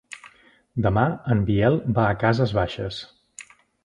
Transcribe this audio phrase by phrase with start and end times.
[0.85, 1.03] Demà
[1.35, 2.99] en Biel va a Cases Baixes.